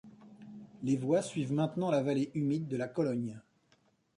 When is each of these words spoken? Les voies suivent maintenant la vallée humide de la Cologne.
Les 0.81 0.97
voies 0.97 1.21
suivent 1.21 1.53
maintenant 1.53 1.91
la 1.91 2.01
vallée 2.01 2.31
humide 2.33 2.67
de 2.67 2.75
la 2.75 2.87
Cologne. 2.87 3.39